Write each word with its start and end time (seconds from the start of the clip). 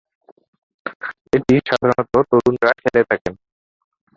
এটি 1.33 1.55
সাধারণত 1.67 2.13
তরুণরা 2.31 2.71
খেলে 2.81 3.01
থাকেন। 3.09 3.33